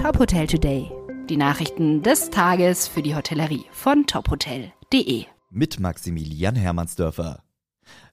[0.00, 0.90] Top Hotel Today.
[1.28, 5.26] Die Nachrichten des Tages für die Hotellerie von tophotel.de.
[5.50, 7.42] Mit Maximilian Hermannsdörfer.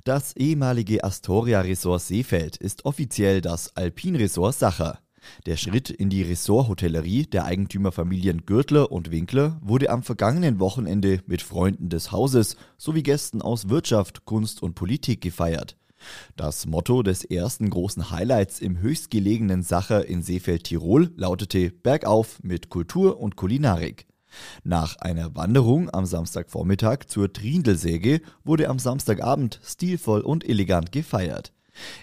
[0.04, 5.00] Das ehemalige Astoria Resort Seefeld ist offiziell das Alpin Resort Sacher.
[5.46, 11.42] Der Schritt in die Ressorthotellerie der Eigentümerfamilien Gürtler und Winkler wurde am vergangenen Wochenende mit
[11.42, 15.78] Freunden des Hauses sowie Gästen aus Wirtschaft, Kunst und Politik gefeiert.
[16.36, 22.70] Das Motto des ersten großen Highlights im höchstgelegenen Sacher in Seefeld Tirol lautete Bergauf mit
[22.70, 24.06] Kultur und Kulinarik.
[24.64, 31.54] Nach einer Wanderung am Samstagvormittag zur Triendelsäge wurde am Samstagabend stilvoll und elegant gefeiert.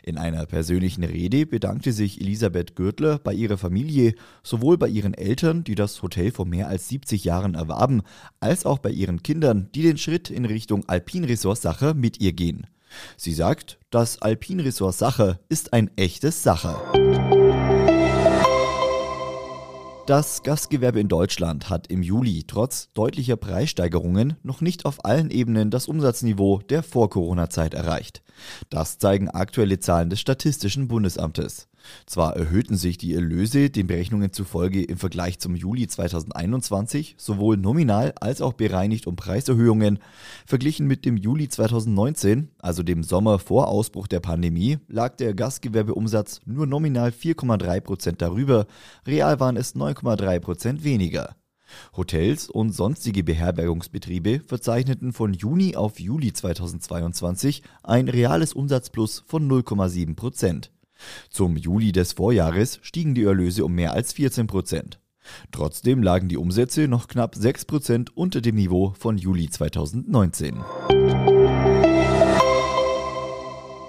[0.02, 5.64] In einer persönlichen Rede bedankte sich Elisabeth Gürtler bei ihrer Familie, sowohl bei ihren Eltern,
[5.64, 8.02] die das Hotel vor mehr als 70 Jahren erwarben,
[8.40, 12.66] als auch bei ihren Kindern, die den Schritt in Richtung Alpinresort Sacher mit ihr gehen.
[13.16, 16.82] Sie sagt, das Alpinresort Sacher ist ein echtes Sacher.
[20.06, 25.70] Das Gastgewerbe in Deutschland hat im Juli trotz deutlicher Preissteigerungen noch nicht auf allen Ebenen
[25.70, 28.22] das Umsatzniveau der Vor-Corona-Zeit erreicht.
[28.68, 31.68] Das zeigen aktuelle Zahlen des Statistischen Bundesamtes.
[32.06, 38.12] Zwar erhöhten sich die Erlöse den Berechnungen zufolge im Vergleich zum Juli 2021 sowohl nominal
[38.20, 39.98] als auch bereinigt um Preiserhöhungen.
[40.46, 46.40] Verglichen mit dem Juli 2019, also dem Sommer vor Ausbruch der Pandemie, lag der Gastgewerbeumsatz
[46.46, 48.66] nur nominal 4,3 Prozent darüber,
[49.06, 51.36] real waren es 9,3 Prozent weniger.
[51.96, 60.14] Hotels und sonstige Beherbergungsbetriebe verzeichneten von Juni auf Juli 2022 ein reales Umsatzplus von 0,7
[60.14, 60.70] Prozent.
[61.30, 64.98] Zum Juli des Vorjahres stiegen die Erlöse um mehr als 14 Prozent.
[65.52, 70.62] Trotzdem lagen die Umsätze noch knapp 6 Prozent unter dem Niveau von Juli 2019.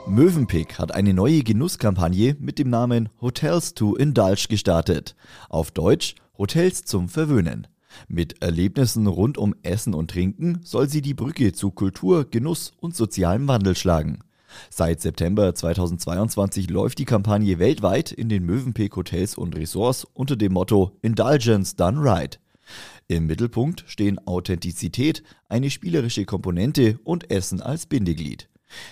[0.07, 5.15] Mövenpick hat eine neue Genusskampagne mit dem Namen Hotels to Indulge gestartet.
[5.49, 7.67] Auf Deutsch Hotels zum Verwöhnen.
[8.07, 12.95] Mit Erlebnissen rund um Essen und Trinken soll sie die Brücke zu Kultur, Genuss und
[12.95, 14.19] sozialem Wandel schlagen.
[14.69, 20.53] Seit September 2022 läuft die Kampagne weltweit in den Mövenpick Hotels und Resorts unter dem
[20.53, 22.39] Motto Indulgence Done Right.
[23.07, 28.49] Im Mittelpunkt stehen Authentizität, eine spielerische Komponente und Essen als Bindeglied.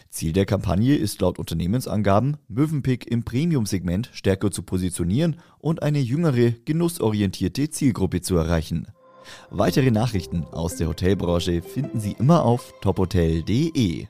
[0.10, 6.52] Ziel der Kampagne ist laut Unternehmensangaben, Mövenpick im Premium-Segment stärker zu positionieren und eine jüngere,
[6.52, 8.88] genussorientierte Zielgruppe zu erreichen.
[9.50, 14.08] Weitere Nachrichten aus der Hotelbranche finden Sie immer auf tophotel.de.